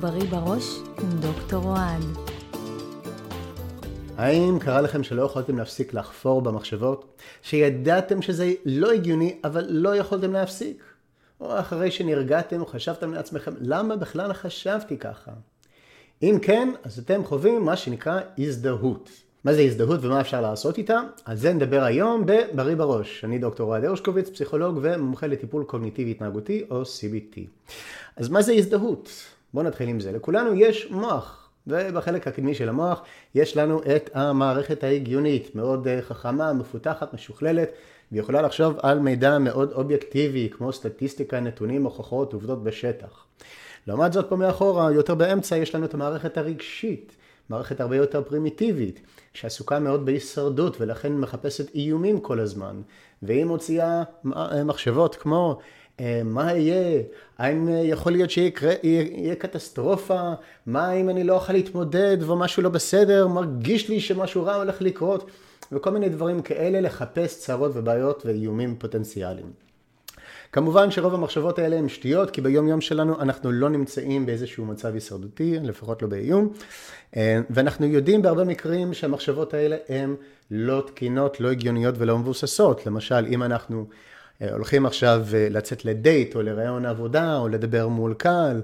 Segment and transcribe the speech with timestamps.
[0.00, 2.02] בריא בראש עם דוקטור אוהד.
[4.16, 7.22] האם קרה לכם שלא יכולתם להפסיק לחפור במחשבות?
[7.42, 10.82] שידעתם שזה לא הגיוני, אבל לא יכולתם להפסיק?
[11.40, 15.30] או אחרי שנרגעתם וחשבתם לעצמכם, למה בכלל חשבתי ככה?
[16.22, 19.10] אם כן, אז אתם חווים מה שנקרא הזדהות.
[19.44, 21.00] מה זה הזדהות ומה אפשר לעשות איתה?
[21.24, 23.24] על זה נדבר היום בבריא בראש.
[23.24, 27.40] אני דוקטור אוהד הרשקוביץ, פסיכולוג ומומחה לטיפול קוגניטיבי התנהגותי או CBT.
[28.16, 29.37] אז מה זה הזדהות?
[29.54, 30.12] בואו נתחיל עם זה.
[30.12, 33.02] לכולנו יש מוח, ובחלק הקדמי של המוח
[33.34, 37.68] יש לנו את המערכת ההגיונית, מאוד אה, חכמה, מפותחת, משוכללת,
[38.12, 43.24] ויכולה לחשוב על מידע מאוד אובייקטיבי, כמו סטטיסטיקה, נתונים, הוכחות, עובדות בשטח.
[43.86, 47.16] לעומת זאת פה מאחורה, יותר באמצע, יש לנו את המערכת הרגשית.
[47.48, 49.00] מערכת הרבה יותר פרימיטיבית,
[49.34, 52.80] שעסוקה מאוד בהישרדות ולכן מחפשת איומים כל הזמן.
[53.22, 54.02] והיא מוציאה
[54.64, 55.64] מחשבות כמו אה,
[56.24, 57.02] מה יהיה,
[57.38, 60.32] האם יכול להיות שיהיה קטסטרופה,
[60.66, 65.30] מה אם אני לא אוכל להתמודד ומשהו לא בסדר, מרגיש לי שמשהו רע הולך לקרות,
[65.72, 69.52] וכל מיני דברים כאלה לחפש צרות ובעיות ואיומים פוטנציאליים.
[70.52, 74.94] כמובן שרוב המחשבות האלה הן שטויות, כי ביום יום שלנו אנחנו לא נמצאים באיזשהו מצב
[74.94, 76.52] הישרדותי, לפחות לא באיום,
[77.16, 80.14] אה, ואנחנו יודעים בהרבה מקרים שהמחשבות האלה הן
[80.50, 82.86] לא תקינות, לא הגיוניות ולא מבוססות.
[82.86, 83.96] למשל, אם אנחנו אה,
[84.52, 88.62] הולכים עכשיו אה, לצאת לדייט או לראיון עבודה או לדבר מול קהל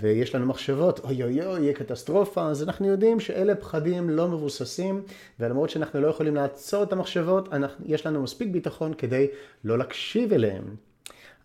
[0.00, 5.02] ויש לנו מחשבות, אוי אוי אוי, יהיה קטסטרופה, אז אנחנו יודעים שאלה פחדים לא מבוססים
[5.40, 9.26] ולמרות שאנחנו לא יכולים לעצור את המחשבות, אנחנו, יש לנו מספיק ביטחון כדי
[9.64, 10.64] לא להקשיב אליהם.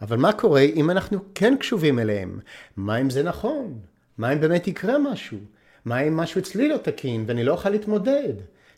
[0.02, 2.40] אבל מה קורה אם אנחנו כן קשובים אליהם?
[2.78, 3.80] מה אם זה נכון?
[4.18, 5.38] מה אם באמת יקרה משהו?
[5.86, 8.34] מה אם משהו אצלי לא תקין ואני לא אוכל להתמודד?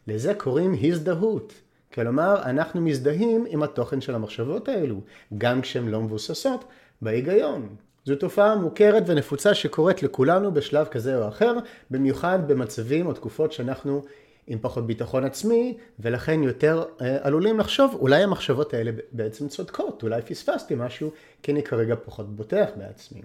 [0.07, 1.53] לזה קוראים הזדהות.
[1.95, 5.01] כלומר, אנחנו מזדהים עם התוכן של המחשבות האלו,
[5.37, 6.65] גם כשהן לא מבוססות
[7.01, 7.75] בהיגיון.
[8.05, 11.53] זו תופעה מוכרת ונפוצה שקורית לכולנו בשלב כזה או אחר,
[11.91, 14.03] במיוחד במצבים או תקופות שאנחנו
[14.47, 20.21] עם פחות ביטחון עצמי, ולכן יותר אה, עלולים לחשוב, אולי המחשבות האלה בעצם צודקות, אולי
[20.21, 21.11] פספסתי משהו,
[21.43, 23.21] כי אני כרגע פחות בוטח בעצמי.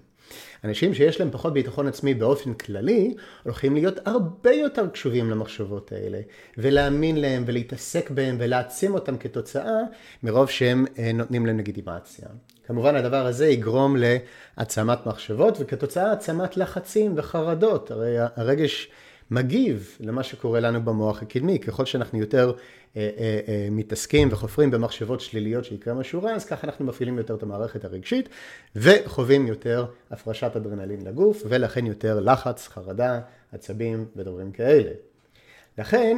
[0.63, 6.19] אנשים שיש להם פחות ביטחון עצמי באופן כללי, הולכים להיות הרבה יותר קשובים למחשבות האלה,
[6.57, 9.79] ולהאמין להם ולהתעסק בהם ולהעצים אותם כתוצאה,
[10.23, 12.27] מרוב שהם אה, נותנים להם לגיטימציה.
[12.67, 17.91] כמובן הדבר הזה יגרום להעצמת מחשבות, וכתוצאה העצמת לחצים וחרדות.
[17.91, 18.89] הרי הרגש
[19.31, 21.59] מגיב למה שקורה לנו במוח הקדמי.
[21.59, 22.53] ככל שאנחנו יותר
[22.97, 27.35] אה, אה, אה, מתעסקים וחופרים במחשבות שליליות שיקרה משהו רע, אז ככה אנחנו מפעילים יותר
[27.35, 28.29] את המערכת הרגשית
[28.75, 33.19] וחווים יותר הפרשת אדרנלין לגוף, ולכן יותר לחץ, חרדה,
[33.51, 34.91] עצבים ודברים כאלה.
[35.77, 36.17] לכן,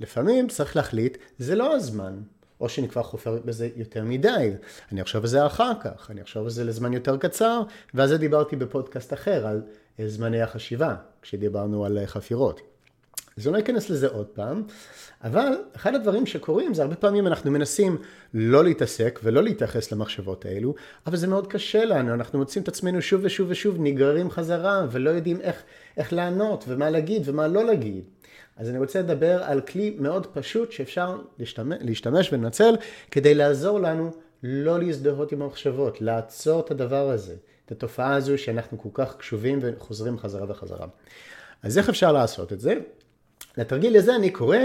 [0.00, 2.14] לפעמים צריך להחליט, זה לא הזמן.
[2.60, 4.50] או שאני כבר חופר בזה יותר מדי,
[4.92, 7.62] אני אחשוב על זה אחר כך, אני אחשוב על זה לזמן יותר קצר,
[7.94, 9.62] ועל זה דיברתי בפודקאסט אחר, על
[10.06, 12.60] זמני החשיבה, כשדיברנו על חפירות.
[13.40, 14.62] אז אני לא אכנס לזה עוד פעם,
[15.24, 17.98] אבל אחד הדברים שקורים זה הרבה פעמים אנחנו מנסים
[18.34, 20.74] לא להתעסק ולא להתייחס למחשבות האלו,
[21.06, 25.10] אבל זה מאוד קשה לנו, אנחנו מוצאים את עצמנו שוב ושוב ושוב נגררים חזרה ולא
[25.10, 25.62] יודעים איך,
[25.96, 28.04] איך לענות ומה להגיד ומה לא להגיד.
[28.56, 32.74] אז אני רוצה לדבר על כלי מאוד פשוט שאפשר להשתמש, להשתמש ולנצל
[33.10, 34.10] כדי לעזור לנו
[34.42, 37.34] לא להזדהות עם המחשבות, לעצור את הדבר הזה.
[37.70, 40.86] את התופעה הזו שאנחנו כל כך קשובים וחוזרים חזרה וחזרה.
[41.62, 42.74] אז איך אפשר לעשות את זה?
[43.56, 44.56] לתרגיל הזה אני קורא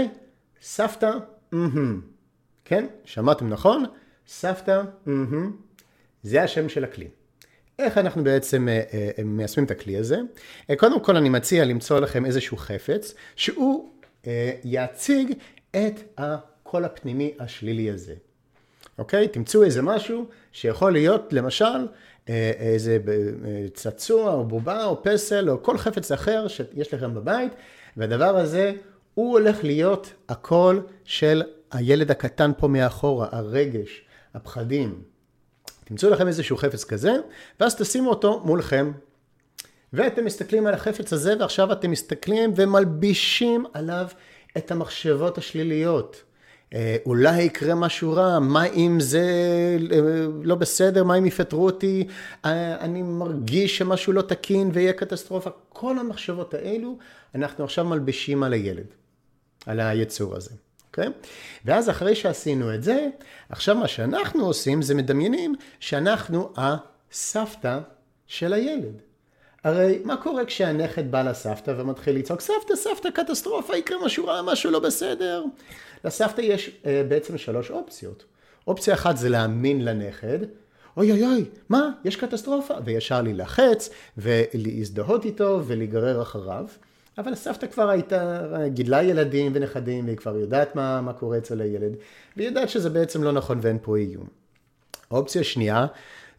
[0.62, 1.10] סבתא,
[1.52, 2.00] אמ
[2.64, 3.84] כן, שמעתם נכון?
[4.26, 5.52] סבתא, אמ
[6.22, 7.08] זה השם של הכלי.
[7.78, 10.18] איך אנחנו בעצם אה, אה, מיישמים את הכלי הזה?
[10.70, 13.90] אה, קודם כל אני מציע למצוא לכם איזשהו חפץ שהוא
[14.64, 15.32] יציג
[15.70, 18.14] את הקול הפנימי השלילי הזה.
[18.98, 19.28] אוקיי?
[19.28, 21.86] תמצאו איזה משהו שיכול להיות למשל אה,
[22.28, 27.52] איזה אה, צעצוע או בובה או פסל או כל חפץ אחר שיש לכם בבית,
[27.96, 28.72] והדבר הזה
[29.14, 34.04] הוא הולך להיות הקול של הילד הקטן פה מאחורה, הרגש,
[34.34, 35.02] הפחדים.
[35.84, 37.12] תמצאו לכם איזשהו חפץ כזה,
[37.60, 38.92] ואז תשימו אותו מולכם.
[39.92, 44.06] ואתם מסתכלים על החפץ הזה, ועכשיו אתם מסתכלים ומלבישים עליו
[44.56, 46.22] את המחשבות השליליות.
[46.74, 49.20] אה, אולי יקרה משהו רע, מה אם זה
[49.92, 52.06] אה, לא בסדר, מה אם יפטרו אותי,
[52.44, 55.50] אה, אני מרגיש שמשהו לא תקין ויהיה קטסטרופה.
[55.68, 56.98] כל המחשבות האלו,
[57.34, 58.86] אנחנו עכשיו מלבישים על הילד,
[59.66, 60.50] על היצור הזה,
[60.86, 61.08] אוקיי?
[61.64, 63.08] ואז אחרי שעשינו את זה,
[63.48, 67.78] עכשיו מה שאנחנו עושים זה מדמיינים שאנחנו הסבתא
[68.26, 69.02] של הילד.
[69.66, 74.70] הרי מה קורה כשהנכד בא לסבתא ומתחיל לצעוק, סבתא, סבתא, קטסטרופה, יקרה משהו רע, משהו
[74.70, 75.44] לא בסדר.
[76.04, 78.24] לסבתא יש uh, בעצם שלוש אופציות.
[78.66, 80.38] אופציה אחת זה להאמין לנכד,
[80.96, 86.64] אוי אוי אוי, מה, יש קטסטרופה, וישר להילחץ, ולהזדהות איתו, ולהיגרר אחריו.
[87.18, 91.92] אבל הסבתא כבר הייתה, גידלה ילדים ונכדים, והיא כבר יודעת מה, מה קורה אצל הילד,
[92.36, 94.26] והיא יודעת שזה בעצם לא נכון ואין פה איום.
[95.10, 95.86] אופציה שנייה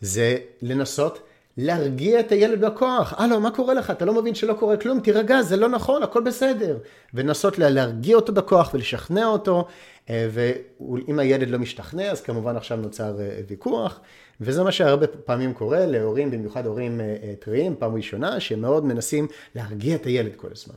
[0.01, 1.26] זה לנסות
[1.57, 3.13] להרגיע את הילד בכוח.
[3.17, 3.91] הלו, מה קורה לך?
[3.91, 4.99] אתה לא מבין שלא קורה כלום?
[4.99, 6.77] תירגע, זה לא נכון, הכל בסדר.
[7.13, 9.67] ולנסות להרגיע אותו בכוח ולשכנע אותו,
[10.09, 13.99] אה, ואם הילד לא משתכנע, אז כמובן עכשיו נוצר אה, ויכוח.
[14.41, 19.95] וזה מה שהרבה פעמים קורה להורים, במיוחד הורים אה, טריים, פעם ראשונה, שמאוד מנסים להרגיע
[19.95, 20.75] את הילד כל הזמן.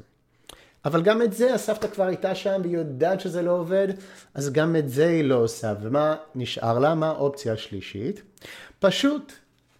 [0.85, 3.89] אבל גם את זה הסבתא כבר הייתה שם והיא יודעת שזה לא עובד,
[4.35, 5.75] אז גם את זה היא לא עושה.
[5.83, 6.95] ומה נשאר לה?
[6.95, 8.23] מה האופציה השלישית?
[8.79, 9.33] פשוט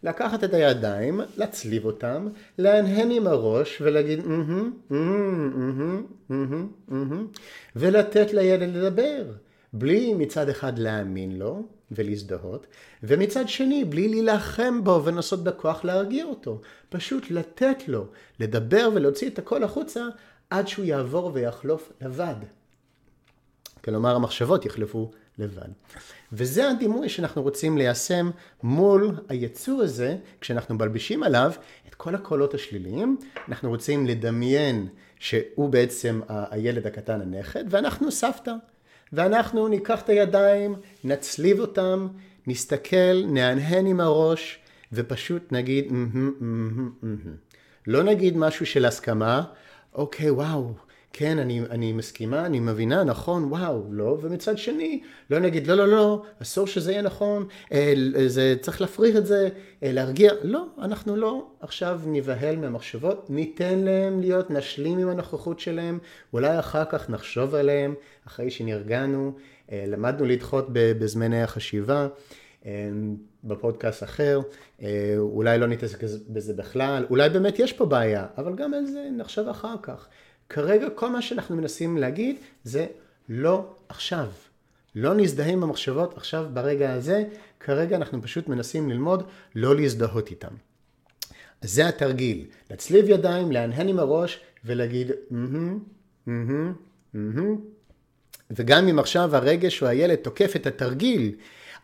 [0.03, 4.21] לקחת את הידיים, להצליב אותם, להנהן עם הראש ולהגיד
[7.77, 9.25] ולתת לילד לדבר.
[9.73, 12.67] בלי מצד אחד להאמין לו ולהזדהות,
[13.03, 16.61] ומצד שני בלי להילחם בו ולנסות בכוח להרגיע אותו.
[16.89, 18.07] פשוט לתת לו
[18.41, 20.01] לדבר ולהוציא את הכל החוצה
[20.51, 22.35] עד שהוא יעבור ויחלוף לבד.
[23.85, 25.69] כלומר המחשבות יחלפו לבד.
[26.33, 28.31] וזה הדימוי שאנחנו רוצים ליישם
[28.63, 31.53] מול היצור הזה, כשאנחנו מלבישים עליו
[31.89, 33.17] את כל הקולות השליליים,
[33.49, 34.89] אנחנו רוצים לדמיין
[35.19, 38.53] שהוא בעצם הילד הקטן הנכד, ואנחנו סבתא.
[39.13, 42.09] ואנחנו ניקח את הידיים, נצליב אותם,
[42.47, 44.59] נסתכל, נהנהן עם הראש,
[44.93, 45.93] ופשוט נגיד,
[47.87, 49.43] לא נגיד משהו של הסכמה,
[49.95, 50.75] אוקיי, וואו,
[51.13, 55.89] כן, אני, אני מסכימה, אני מבינה, נכון, וואו, לא, ומצד שני, לא נגיד, לא, לא,
[55.89, 57.93] לא, אסור שזה יהיה נכון, אה,
[58.27, 59.49] זה, צריך להפריך את זה,
[59.83, 65.99] אה, להרגיע, לא, אנחנו לא עכשיו נבהל מהמחשבות, ניתן להם להיות, נשלים עם הנוכחות שלהם,
[66.33, 67.95] אולי אחר כך נחשוב עליהם,
[68.27, 69.33] אחרי שנרגענו,
[69.73, 72.09] אה, למדנו לדחות בזמני החשיבה.
[73.45, 74.41] בפודקאסט אחר,
[75.17, 75.99] אולי לא נתעסק
[76.29, 80.09] בזה בכלל, אולי באמת יש פה בעיה, אבל גם על זה נחשב אחר כך.
[80.51, 82.87] כרגע כל מה שאנחנו מנסים להגיד זה
[83.29, 84.27] לא עכשיו.
[84.95, 87.25] לא נזדהה עם המחשבות עכשיו ברגע הזה,
[87.61, 89.23] כרגע אנחנו פשוט מנסים ללמוד
[89.55, 90.55] לא להזדהות איתם.
[91.63, 95.11] אז זה התרגיל, להצליב ידיים, להנהן עם הראש ולהגיד.
[98.51, 101.35] וגם אם עכשיו הרגש או הילד תוקף את התרגיל,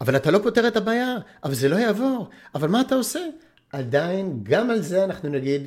[0.00, 3.20] אבל אתה לא פותר את הבעיה, אבל זה לא יעבור, אבל מה אתה עושה?
[3.72, 5.66] עדיין, גם על זה אנחנו נגיד.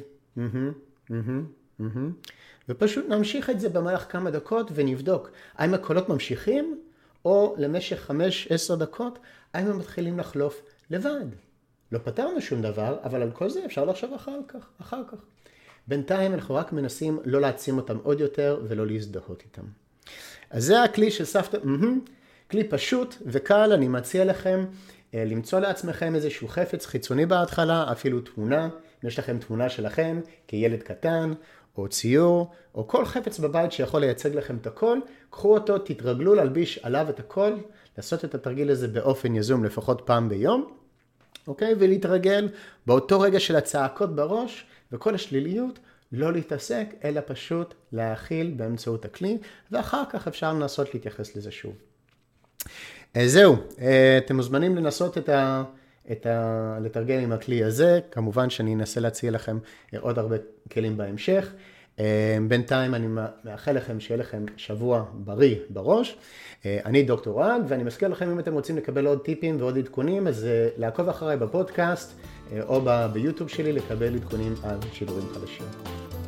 [2.69, 6.79] ופשוט נמשיך את זה במהלך כמה דקות ונבדוק האם הקולות ממשיכים
[7.25, 8.11] או למשך
[8.71, 9.19] 5-10 דקות
[9.53, 11.25] האם הם מתחילים לחלוף לבד.
[11.91, 15.17] לא פתרנו שום דבר, אבל על כל זה אפשר לחשוב אחר כך, אחר כך.
[15.87, 19.63] בינתיים אנחנו רק מנסים לא להעצים אותם עוד יותר ולא להזדהות איתם.
[20.49, 21.57] אז זה הכלי של סבתא,
[22.51, 24.65] כלי פשוט וקל, אני מציע לכם
[25.13, 28.69] אה, למצוא לעצמכם איזשהו חפץ חיצוני בהתחלה, אפילו תמונה,
[29.03, 31.33] אם יש לכם תמונה שלכם כילד קטן,
[31.77, 34.99] או ציור, או כל חפץ בבית שיכול לייצג לכם את הכל,
[35.29, 37.53] קחו אותו, תתרגלו להלביש עליו את הכל,
[37.97, 40.73] לעשות את התרגיל הזה באופן יזום לפחות פעם ביום,
[41.47, 41.75] אוקיי?
[41.79, 42.49] ולהתרגל
[42.85, 45.79] באותו רגע של הצעקות בראש וכל השליליות,
[46.11, 49.37] לא להתעסק, אלא פשוט להכיל באמצעות הכלי,
[49.71, 51.73] ואחר כך אפשר לנסות להתייחס לזה שוב.
[53.15, 55.63] אה, זהו, אה, אתם מוזמנים לנסות את ה...
[56.11, 56.77] את ה...
[56.81, 59.57] לתרגל עם הכלי הזה, כמובן שאני אנסה להציע לכם
[59.99, 60.35] עוד הרבה
[60.71, 61.53] כלים בהמשך.
[61.99, 63.07] אה, בינתיים אני
[63.43, 66.17] מאחל לכם שיהיה לכם שבוע בריא בראש.
[66.65, 70.27] אה, אני דוקטור רג, ואני מזכיר לכם אם אתם רוצים לקבל עוד טיפים ועוד עדכונים,
[70.27, 72.19] אז אה, לעקוב אחריי בפודקאסט
[72.61, 72.81] או
[73.13, 76.18] ביוטיוב שלי לקבל עדכונים על שידורים חדשים.